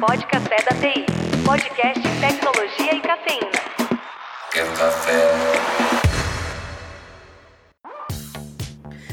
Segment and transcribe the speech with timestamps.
[0.00, 1.04] Pod Café da TI.
[1.44, 3.50] Podcast Tecnologia e Cafeína.
[4.50, 5.89] Quer café?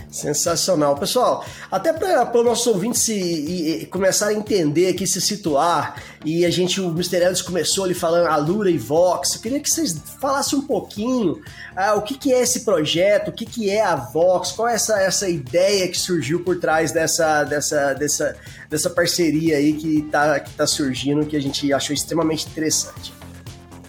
[0.10, 0.96] Sensacional.
[0.96, 6.02] Pessoal, até para o nosso ouvinte se e, e começar a entender aqui, se situar,
[6.24, 6.96] e a gente, o.
[6.98, 11.42] Ellis começou ali falando Alura e Vox, eu queria que vocês falassem um pouquinho
[11.76, 14.76] ah, o que, que é esse projeto, o que, que é a Vox, qual é
[14.76, 18.36] essa, essa ideia que surgiu por trás dessa, dessa, dessa,
[18.70, 23.14] dessa parceria aí que está que tá surgindo, que a gente achou extremamente interessante.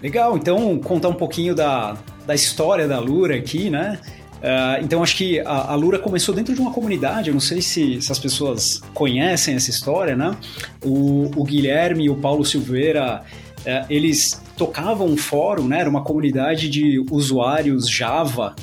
[0.03, 1.97] Legal, então contar um pouquinho da,
[2.27, 3.99] da história da Lura aqui, né?
[4.39, 7.61] Uh, então acho que a, a, Lura começou dentro de uma comunidade, eu não sei
[7.61, 10.37] se, se as pessoas conhecem essa história, né?
[10.85, 13.23] O, o Guilherme e o Paulo Silveira,
[13.61, 15.81] uh, eles tocavam um fórum, né?
[15.81, 18.55] Era uma comunidade de usuários Java.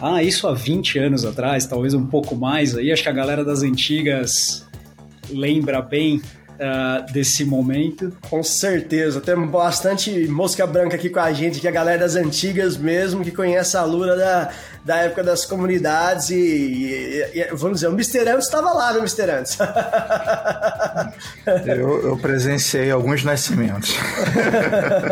[0.00, 2.90] Ah, isso há 20 anos atrás, talvez um pouco mais aí.
[2.90, 4.66] Acho que a galera das antigas
[5.30, 6.20] lembra bem
[6.54, 8.12] uh, desse momento.
[8.28, 12.16] Com certeza, temos bastante mosca branca aqui com a gente, que é a galera das
[12.16, 14.50] antigas mesmo, que conhece a Lura da,
[14.84, 18.28] da época das comunidades e, e, e vamos dizer, o Mr.
[18.28, 19.30] Antes estava lá, né, Mr.
[19.30, 19.58] Antes?
[21.66, 23.94] eu, eu presenciei alguns nascimentos.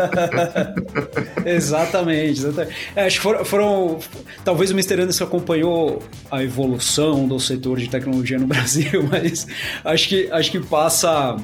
[1.44, 2.76] exatamente, exatamente.
[2.94, 3.98] É, acho que foram, foram,
[4.44, 4.94] Talvez o Mr.
[5.02, 9.46] Anderson acompanhou a evolução do setor de tecnologia no Brasil, mas
[9.84, 11.36] acho que, acho que passa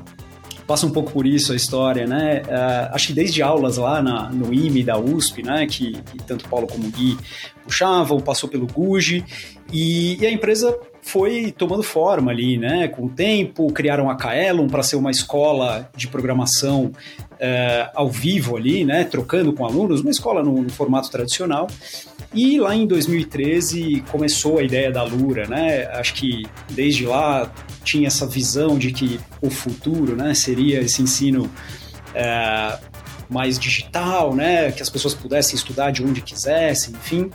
[0.69, 2.43] passa um pouco por isso a história, né?
[2.43, 5.67] Uh, acho que desde aulas lá na, no IME da USP, né?
[5.67, 7.17] Que, que tanto Paulo como Gui
[7.65, 9.25] puxavam, passou pelo GUGE
[9.73, 12.87] e, e, a empresa foi tomando forma ali, né?
[12.87, 16.93] Com o tempo, criaram a Kaelon para ser uma escola de programação
[17.33, 19.05] uh, ao vivo ali, né?
[19.05, 21.67] Trocando com alunos, uma escola no, no formato tradicional.
[22.33, 25.87] E lá em 2013 começou a ideia da Lura, né?
[25.93, 27.51] Acho que desde lá
[27.83, 31.51] tinha essa visão de que o futuro, né, seria esse ensino
[32.15, 32.79] é,
[33.31, 34.71] mais digital, né?
[34.73, 37.31] Que as pessoas pudessem estudar de onde quisessem, enfim.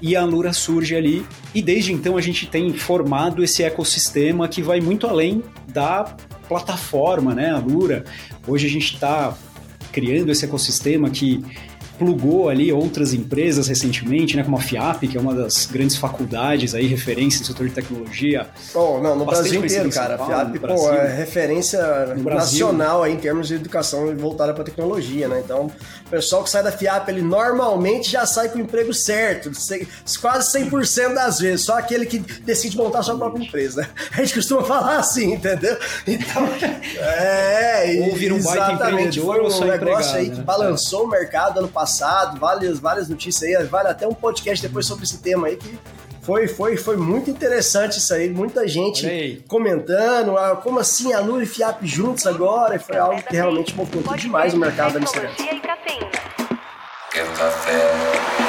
[0.00, 4.62] E a Lura surge ali, e desde então a gente tem formado esse ecossistema que
[4.62, 6.16] vai muito além da
[6.48, 7.50] plataforma, né?
[7.50, 8.04] A Lura.
[8.48, 9.36] Hoje a gente está
[9.92, 11.44] criando esse ecossistema que
[12.00, 16.74] plugou ali outras empresas recentemente, né, como a FIAP, que é uma das grandes faculdades
[16.74, 18.48] aí, referência no setor de tecnologia.
[18.72, 20.14] Bom, não, no Brasil inteiro, cara.
[20.14, 21.78] A FIAP, pô, é referência
[22.16, 25.42] nacional aí em termos de educação voltada para tecnologia, né?
[25.44, 25.66] Então,
[26.06, 29.50] o pessoal que sai da FIAP, ele normalmente já sai com o emprego certo,
[30.22, 33.86] quase 100% das vezes, só aquele que decide montar sua própria empresa.
[34.16, 35.76] A gente costuma falar assim, entendeu?
[36.06, 36.48] Então,
[36.96, 40.36] é, ou vira um baita empreendedor foi um ou só negócio aí né?
[40.36, 41.04] que balançou é.
[41.04, 45.04] o mercado ano passado passado, várias, várias notícias aí, vale até um podcast depois sobre
[45.04, 45.76] esse tema aí que
[46.22, 51.42] foi, foi, foi muito interessante isso aí, muita gente comentando, ah, como assim a Lula
[51.42, 55.30] e Fiap juntos agora, e foi algo que realmente movimentou demais o mercado da mistura.
[57.10, 58.39] Quer café?